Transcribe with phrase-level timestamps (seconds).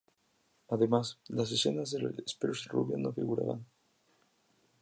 [0.69, 3.63] Además, las escenas de la Spears rubia no figuraban.